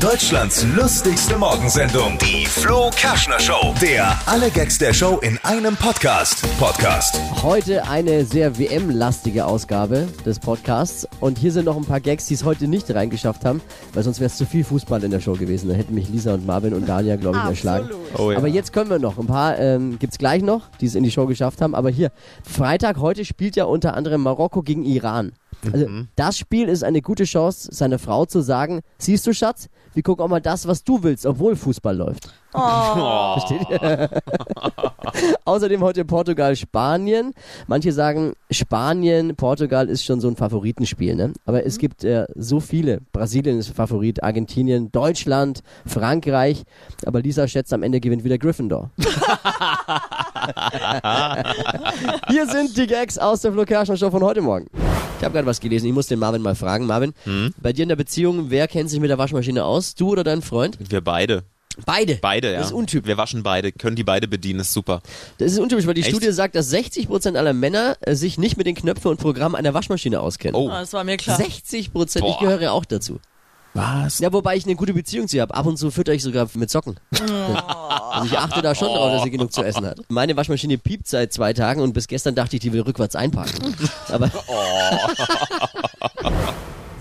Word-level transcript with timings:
Deutschlands 0.00 0.64
lustigste 0.74 1.36
Morgensendung, 1.36 2.16
die 2.16 2.46
Flo 2.46 2.88
Kerschner 2.96 3.38
Show. 3.38 3.74
Der 3.82 4.18
alle 4.24 4.50
Gags 4.50 4.78
der 4.78 4.94
Show 4.94 5.18
in 5.18 5.38
einem 5.42 5.76
Podcast. 5.76 6.42
Podcast. 6.58 7.20
Heute 7.42 7.86
eine 7.86 8.24
sehr 8.24 8.58
WM-lastige 8.58 9.44
Ausgabe 9.44 10.08
des 10.24 10.38
Podcasts. 10.38 11.06
Und 11.20 11.36
hier 11.36 11.52
sind 11.52 11.66
noch 11.66 11.76
ein 11.76 11.84
paar 11.84 12.00
Gags, 12.00 12.24
die 12.24 12.32
es 12.32 12.44
heute 12.44 12.66
nicht 12.66 12.90
reingeschafft 12.90 13.44
haben, 13.44 13.60
weil 13.92 14.02
sonst 14.02 14.20
wäre 14.20 14.28
es 14.28 14.38
zu 14.38 14.46
viel 14.46 14.64
Fußball 14.64 15.04
in 15.04 15.10
der 15.10 15.20
Show 15.20 15.34
gewesen. 15.34 15.68
Da 15.68 15.74
hätten 15.74 15.94
mich 15.94 16.08
Lisa 16.08 16.32
und 16.32 16.46
Marvin 16.46 16.72
und 16.72 16.88
Dania, 16.88 17.16
glaube 17.16 17.36
ich, 17.36 17.50
erschlagen. 17.50 17.90
Oh 18.16 18.30
ja. 18.30 18.38
Aber 18.38 18.48
jetzt 18.48 18.72
können 18.72 18.88
wir 18.88 18.98
noch. 18.98 19.18
Ein 19.18 19.26
paar 19.26 19.58
ähm, 19.58 19.98
gibt 19.98 20.14
es 20.14 20.18
gleich 20.18 20.42
noch, 20.42 20.70
die 20.80 20.86
es 20.86 20.94
in 20.94 21.04
die 21.04 21.10
Show 21.10 21.26
geschafft 21.26 21.60
haben. 21.60 21.74
Aber 21.74 21.90
hier, 21.90 22.10
Freitag, 22.42 22.96
heute 22.96 23.26
spielt 23.26 23.54
ja 23.54 23.64
unter 23.64 23.92
anderem 23.92 24.22
Marokko 24.22 24.62
gegen 24.62 24.82
Iran. 24.86 25.32
Also 25.72 25.86
das 26.16 26.38
Spiel 26.38 26.68
ist 26.68 26.84
eine 26.84 27.02
gute 27.02 27.24
Chance, 27.24 27.68
seiner 27.72 27.98
Frau 27.98 28.24
zu 28.24 28.40
sagen, 28.40 28.80
siehst 28.98 29.26
du 29.26 29.34
Schatz, 29.34 29.68
wir 29.94 30.02
gucken 30.02 30.24
auch 30.24 30.28
mal 30.28 30.40
das, 30.40 30.66
was 30.66 30.84
du 30.84 31.02
willst, 31.02 31.26
obwohl 31.26 31.56
Fußball 31.56 31.96
läuft. 31.96 32.32
Versteht 32.52 33.68
ihr? 33.70 34.10
Außerdem 35.44 35.82
heute 35.82 36.04
Portugal, 36.04 36.56
Spanien. 36.56 37.32
Manche 37.68 37.92
sagen, 37.92 38.32
Spanien, 38.50 39.36
Portugal 39.36 39.88
ist 39.88 40.04
schon 40.04 40.20
so 40.20 40.28
ein 40.28 40.36
Favoritenspiel, 40.36 41.14
ne? 41.14 41.32
Aber 41.44 41.64
es 41.64 41.78
gibt 41.78 42.02
äh, 42.04 42.26
so 42.34 42.60
viele. 42.60 43.00
Brasilien 43.12 43.58
ist 43.58 43.70
Favorit, 43.70 44.22
Argentinien, 44.22 44.90
Deutschland, 44.90 45.62
Frankreich. 45.86 46.64
Aber 47.06 47.20
Lisa 47.20 47.46
schätzt, 47.46 47.72
am 47.72 47.82
Ende 47.82 48.00
gewinnt 48.00 48.24
wieder 48.24 48.38
Gryffindor. 48.38 48.90
Hier 52.28 52.46
sind 52.46 52.76
die 52.76 52.86
Gags 52.86 53.18
aus 53.18 53.42
der 53.42 53.52
Flo 53.52 53.64
Kerschner 53.64 53.96
Show 53.96 54.10
von 54.10 54.22
heute 54.22 54.40
Morgen. 54.40 54.66
Ich 55.20 55.24
habe 55.24 55.34
gerade 55.34 55.46
was 55.46 55.60
gelesen, 55.60 55.86
ich 55.86 55.92
muss 55.92 56.06
den 56.06 56.18
Marvin 56.18 56.40
mal 56.40 56.54
fragen. 56.54 56.86
Marvin, 56.86 57.12
bei 57.60 57.74
dir 57.74 57.82
in 57.82 57.90
der 57.90 57.96
Beziehung, 57.96 58.46
wer 58.48 58.66
kennt 58.66 58.88
sich 58.88 59.00
mit 59.00 59.10
der 59.10 59.18
Waschmaschine 59.18 59.66
aus? 59.66 59.94
Du 59.94 60.08
oder 60.08 60.24
dein 60.24 60.40
Freund? 60.40 60.78
Wir 60.80 61.02
beide. 61.02 61.42
Beide. 61.84 62.16
Beide, 62.22 62.52
ja. 62.52 62.58
Das 62.58 62.68
ist 62.68 62.72
untypisch. 62.72 63.06
Wir 63.06 63.18
waschen 63.18 63.42
beide, 63.42 63.70
können 63.70 63.96
die 63.96 64.02
beide 64.02 64.28
bedienen, 64.28 64.60
ist 64.60 64.72
super. 64.72 65.02
Das 65.36 65.52
ist 65.52 65.58
untypisch, 65.58 65.86
weil 65.86 65.92
die 65.92 66.00
Echt? 66.00 66.08
Studie 66.10 66.32
sagt, 66.32 66.54
dass 66.54 66.72
60% 66.72 67.36
aller 67.36 67.52
Männer 67.52 67.98
äh, 68.00 68.14
sich 68.14 68.38
nicht 68.38 68.56
mit 68.56 68.66
den 68.66 68.74
Knöpfen 68.74 69.10
und 69.10 69.20
Programmen 69.20 69.56
einer 69.56 69.74
Waschmaschine 69.74 70.20
auskennen. 70.20 70.54
Oh. 70.54 70.70
Ah, 70.70 70.80
Das 70.80 70.94
war 70.94 71.04
mir 71.04 71.18
klar. 71.18 71.36
60 71.36 71.92
Prozent, 71.92 72.24
ich 72.26 72.32
Boah. 72.36 72.40
gehöre 72.40 72.62
ja 72.62 72.70
auch 72.72 72.86
dazu. 72.86 73.20
Was? 73.74 74.18
Ja, 74.18 74.32
wobei 74.32 74.56
ich 74.56 74.64
eine 74.64 74.74
gute 74.74 74.92
Beziehung 74.92 75.28
zu 75.28 75.36
ihr 75.36 75.42
habe. 75.42 75.54
Ab 75.54 75.66
und 75.66 75.76
zu 75.76 75.90
fütter 75.90 76.12
ich 76.12 76.22
sogar 76.22 76.48
mit 76.54 76.70
Socken. 76.70 76.98
Also 78.12 78.26
ich 78.26 78.36
achte 78.36 78.60
da 78.60 78.74
schon 78.74 78.88
drauf, 78.88 79.12
dass 79.12 79.22
sie 79.22 79.30
genug 79.30 79.52
zu 79.52 79.62
essen 79.62 79.86
hat. 79.86 80.00
Meine 80.08 80.36
Waschmaschine 80.36 80.78
piept 80.78 81.06
seit 81.06 81.32
zwei 81.32 81.52
Tagen 81.52 81.80
und 81.80 81.92
bis 81.92 82.08
gestern 82.08 82.34
dachte 82.34 82.56
ich, 82.56 82.60
die 82.60 82.72
will 82.72 82.80
rückwärts 82.80 83.14
einparken. 83.14 83.72
Aber 84.08 84.28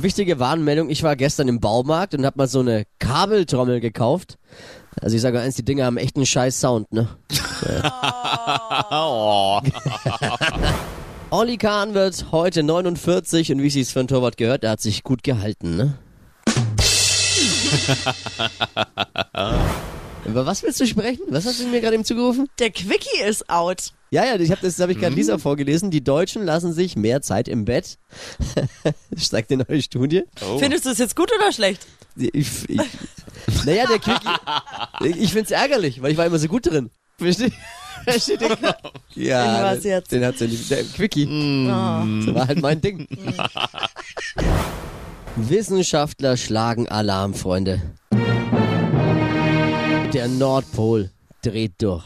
Wichtige 0.00 0.38
Warnmeldung, 0.38 0.90
ich 0.90 1.02
war 1.02 1.16
gestern 1.16 1.48
im 1.48 1.58
Baumarkt 1.58 2.14
und 2.14 2.24
habe 2.24 2.38
mal 2.38 2.46
so 2.46 2.60
eine 2.60 2.84
Kabeltrommel 3.00 3.80
gekauft. 3.80 4.38
Also 5.00 5.16
ich 5.16 5.22
sage 5.22 5.40
eins, 5.40 5.56
die 5.56 5.64
Dinger 5.64 5.86
haben 5.86 5.96
echt 5.96 6.14
einen 6.14 6.24
scheiß 6.24 6.60
Sound, 6.60 6.92
ne? 6.92 7.08
Oh. 8.92 9.60
Olli 11.30 11.56
Kahn 11.56 11.94
wird 11.94 12.26
heute 12.30 12.62
49 12.62 13.52
und 13.52 13.62
wie 13.62 13.66
es 13.66 13.74
sich 13.74 13.88
für 13.88 14.00
ein 14.00 14.08
Torwart 14.08 14.36
gehört, 14.36 14.64
er 14.64 14.70
hat 14.70 14.80
sich 14.80 15.02
gut 15.02 15.24
gehalten, 15.24 15.76
ne? 15.76 15.94
Über 20.24 20.46
was 20.46 20.62
willst 20.62 20.80
du 20.80 20.86
sprechen? 20.86 21.22
Was 21.28 21.46
hast 21.46 21.60
du 21.60 21.66
mir 21.66 21.80
gerade 21.80 21.94
eben 21.94 22.04
zugerufen? 22.04 22.48
Der 22.58 22.70
Quickie 22.70 23.22
ist 23.26 23.48
out. 23.50 23.92
Ja, 24.10 24.24
ja, 24.24 24.36
ich 24.36 24.50
hab, 24.50 24.60
das 24.60 24.78
habe 24.78 24.92
ich 24.92 24.98
gerade 24.98 25.14
Lisa 25.14 25.38
vorgelesen. 25.38 25.90
Die 25.90 26.04
Deutschen 26.04 26.44
lassen 26.44 26.72
sich 26.72 26.96
mehr 26.96 27.22
Zeit 27.22 27.48
im 27.48 27.64
Bett. 27.64 27.98
Das 29.10 29.28
Zeigt 29.28 29.52
eine 29.52 29.64
neue 29.68 29.82
Studie. 29.82 30.24
Oh. 30.42 30.58
Findest 30.58 30.86
du 30.86 30.90
es 30.90 30.98
jetzt 30.98 31.16
gut 31.16 31.30
oder 31.34 31.52
schlecht? 31.52 31.86
Ich, 32.16 32.68
ich, 32.68 32.80
naja, 33.64 33.86
der 33.86 33.98
Quickie. 33.98 34.28
Ich 35.18 35.32
find's 35.32 35.50
ärgerlich, 35.50 36.02
weil 36.02 36.12
ich 36.12 36.18
war 36.18 36.26
immer 36.26 36.38
so 36.38 36.48
gut 36.48 36.66
drin. 36.66 36.90
Versteht? 37.18 37.52
Versteht 38.04 38.42
ihr? 38.42 38.56
Ja, 39.14 39.74
den, 39.74 39.82
jetzt? 39.82 40.12
den 40.12 40.24
hat 40.24 40.38
sie 40.38 40.48
nicht. 40.48 40.70
Der 40.70 40.84
Quickie. 40.84 41.26
Das 41.26 42.34
war 42.34 42.48
halt 42.48 42.60
mein 42.60 42.80
Ding. 42.80 43.06
Wissenschaftler 45.36 46.36
schlagen 46.36 46.88
Alarm, 46.88 47.32
Freunde. 47.32 47.80
Der 50.12 50.28
Nordpol 50.28 51.10
dreht 51.42 51.72
durch. 51.78 52.04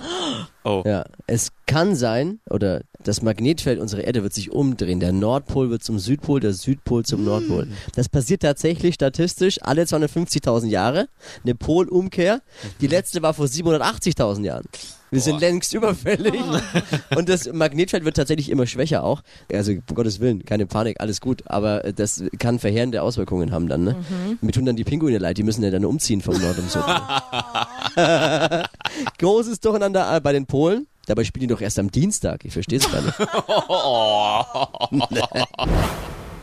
Oh. 0.62 0.82
Ja, 0.84 1.04
es 1.26 1.50
kann 1.66 1.96
sein, 1.96 2.40
oder 2.50 2.82
das 3.02 3.22
Magnetfeld 3.22 3.80
unserer 3.80 4.02
Erde 4.04 4.22
wird 4.22 4.32
sich 4.32 4.52
umdrehen. 4.52 5.00
Der 5.00 5.12
Nordpol 5.12 5.70
wird 5.70 5.82
zum 5.82 5.98
Südpol, 5.98 6.40
der 6.40 6.52
Südpol 6.52 7.04
zum 7.04 7.24
Nordpol. 7.24 7.68
Das 7.94 8.08
passiert 8.08 8.42
tatsächlich 8.42 8.94
statistisch 8.94 9.58
alle 9.62 9.82
250.000 9.82 10.66
Jahre. 10.66 11.08
Eine 11.44 11.54
Polumkehr. 11.54 12.42
Die 12.80 12.86
letzte 12.88 13.22
war 13.22 13.34
vor 13.34 13.46
780.000 13.46 14.44
Jahren. 14.44 14.64
Wir 15.10 15.20
sind 15.20 15.40
längst 15.40 15.72
überfällig. 15.74 16.34
Und 17.16 17.28
das 17.28 17.52
Magnetfeld 17.52 18.04
wird 18.04 18.16
tatsächlich 18.16 18.50
immer 18.50 18.66
schwächer 18.66 19.04
auch. 19.04 19.22
Also, 19.52 19.72
um 19.72 19.94
Gottes 19.94 20.20
Willen, 20.20 20.44
keine 20.44 20.66
Panik, 20.66 21.00
alles 21.00 21.20
gut. 21.20 21.42
Aber 21.46 21.84
äh, 21.84 21.92
das 21.92 22.24
kann 22.38 22.58
verheerende 22.58 23.02
Auswirkungen 23.02 23.52
haben 23.52 23.68
dann, 23.68 23.84
ne? 23.84 23.96
Mir 24.40 24.52
tun 24.52 24.64
dann 24.64 24.76
die 24.76 24.84
Pinguine 24.84 25.18
leid, 25.18 25.38
die 25.38 25.42
müssen 25.42 25.62
ja 25.62 25.70
dann 25.70 25.84
umziehen 25.84 26.20
vom 26.20 26.40
Nord 26.40 26.58
und 26.58 26.70
so. 26.70 26.80
Großes 29.18 29.60
Durcheinander 29.60 30.16
äh, 30.16 30.20
bei 30.20 30.32
den 30.32 30.46
Polen. 30.46 30.86
Dabei 31.06 31.22
spielen 31.22 31.42
die 31.42 31.54
doch 31.54 31.60
erst 31.60 31.78
am 31.78 31.90
Dienstag. 31.90 32.44
Ich 32.44 32.52
verstehe 32.52 32.78
es 32.78 32.90
gar 32.90 33.00
nicht. 33.00 33.14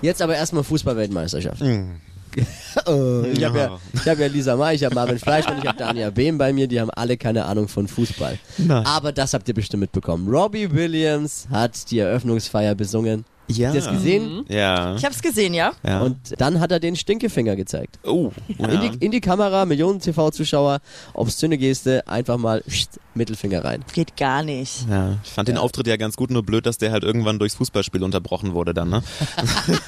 Jetzt 0.02 0.22
aber 0.22 0.36
erstmal 0.36 0.64
Fußball-Weltmeisterschaft. 0.64 1.62
Oh, 2.86 3.24
ich 3.32 3.44
habe 3.44 3.58
ja, 3.58 3.80
ich 3.94 4.08
hab 4.08 4.18
ja 4.18 4.28
Lisa 4.28 4.56
May, 4.56 4.76
ich 4.76 4.84
habe 4.84 4.96
Marvin 4.96 5.20
Fleischmann, 5.20 5.60
ich 5.60 5.68
habe 5.68 5.78
Dania 5.78 6.10
Behm 6.10 6.38
bei 6.38 6.52
mir, 6.52 6.68
die 6.68 6.82
haben 6.82 6.90
alle 6.90 7.18
keine 7.18 7.46
Ahnung 7.46 7.68
von 7.68 7.88
Fußball. 7.88 8.40
Aber 8.68 9.12
das 9.12 9.34
habt 9.34 9.48
ihr 9.48 9.54
bestimmt 9.54 9.82
mitbekommen. 9.82 10.28
Robbie 10.28 10.72
Williams 10.72 11.48
hat 11.52 11.92
die 11.92 12.00
Eröffnungsfeier 12.00 12.76
besungen. 12.76 13.26
Ja. 13.48 13.68
Habt 13.68 13.76
ihr 13.76 13.82
das 13.82 13.92
gesehen? 13.92 14.46
Ja. 14.48 14.96
Ich 14.96 15.06
hab's 15.06 15.22
gesehen, 15.22 15.54
ja? 15.54 15.74
ja. 15.86 16.02
Und 16.02 16.18
dann 16.38 16.60
hat 16.60 16.72
er 16.72 16.80
den 16.80 16.96
Stinkefinger 16.96 17.56
gezeigt. 17.56 18.00
oh. 18.04 18.32
Ja. 18.58 18.68
In, 18.68 18.82
die, 18.82 19.06
in 19.06 19.12
die 19.12 19.22
Kamera, 19.22 19.66
Millionen 19.66 20.00
TV-Zuschauer, 20.00 20.80
obszöne 21.14 21.58
Geste, 21.58 22.08
einfach 22.08 22.38
mal 22.38 22.62
pst, 22.68 23.00
Mittelfinger 23.16 23.64
rein. 23.64 23.84
Geht 23.94 24.18
gar 24.18 24.44
nicht. 24.44 24.88
ja. 24.90 25.18
Ich 25.24 25.32
fand 25.32 25.48
den 25.48 25.58
Auftritt 25.58 25.88
ja 25.88 25.98
ganz 25.98 26.16
gut, 26.16 26.32
nur 26.32 26.44
blöd, 26.44 26.66
dass 26.66 26.78
der 26.78 26.92
halt 26.92 27.04
irgendwann 27.04 27.38
durchs 27.40 27.56
Fußballspiel 27.56 28.04
unterbrochen 28.04 28.54
wurde 28.54 28.74
dann, 28.74 28.90
ne? 28.90 29.04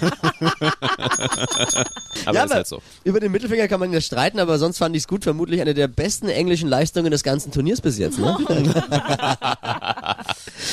aber 2.25 2.45
ist 2.45 2.53
halt 2.53 2.67
so. 2.67 2.81
über 3.03 3.19
den 3.19 3.31
Mittelfinger 3.31 3.67
kann 3.67 3.79
man 3.79 3.91
ja 3.91 4.01
streiten, 4.01 4.39
aber 4.39 4.59
sonst 4.59 4.77
fand 4.77 4.95
ich 4.95 5.03
es 5.03 5.07
gut. 5.07 5.23
Vermutlich 5.23 5.61
eine 5.61 5.73
der 5.73 5.87
besten 5.87 6.29
englischen 6.29 6.69
Leistungen 6.69 7.09
des 7.11 7.23
ganzen 7.23 7.51
Turniers 7.51 7.81
bis 7.81 7.97
jetzt. 7.97 8.19
Ne? 8.19 8.37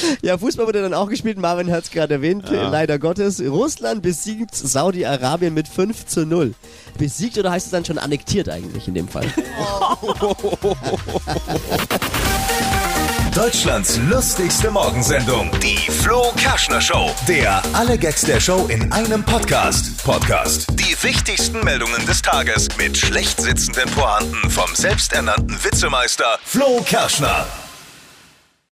ja, 0.23 0.39
Fußball 0.39 0.67
wurde 0.67 0.83
dann 0.83 0.95
auch 0.95 1.09
gespielt. 1.09 1.39
Marvin 1.39 1.71
hat 1.71 1.85
es 1.85 1.91
gerade 1.91 2.15
erwähnt. 2.15 2.45
Leider 2.51 2.99
Gottes. 2.99 3.41
Russland 3.41 4.03
besiegt 4.03 4.55
Saudi-Arabien 4.55 5.55
mit 5.55 5.69
5 5.69 6.07
zu 6.07 6.27
0. 6.27 6.55
Besiegt 6.99 7.39
oder 7.39 7.51
heißt 7.51 7.67
es 7.67 7.73
dann 7.73 7.85
schon 7.85 7.99
annektiert 7.99 8.49
eigentlich 8.49 8.89
in 8.89 8.95
dem 8.95 9.09
Fall? 9.09 9.27
Deutschlands 13.35 13.99
lustigste 14.11 14.71
Morgensendung, 14.71 15.51
die 15.63 15.91
Flo 15.91 16.33
Kerschner 16.37 16.83
Show. 16.83 17.11
Der 17.27 17.63
alle 17.73 17.97
Gags 17.97 18.23
der 18.23 18.41
Show 18.41 18.67
in 18.69 18.93
einem 18.93 19.25
Podcast. 19.25 20.05
Podcast. 20.05 20.67
Die 20.73 20.95
wichtigsten 21.03 21.65
Meldungen 21.65 22.05
des 22.05 22.21
Tages 22.21 22.69
mit 22.77 22.97
schlecht 22.97 23.41
sitzenden 23.41 23.89
Pointen 23.91 24.51
vom 24.51 24.75
selbsternannten 24.75 25.57
Witzemeister 25.65 26.39
Flo 26.45 26.83
Kerschner. 26.85 27.47